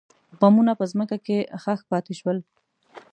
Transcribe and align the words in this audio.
بمونه 0.39 0.73
په 0.79 0.85
ځمکه 0.91 1.17
کې 1.25 1.37
ښخ 1.61 1.79
پاتې 1.91 2.13
شول. 2.19 2.37